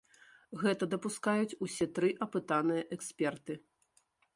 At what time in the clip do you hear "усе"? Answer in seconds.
1.67-1.85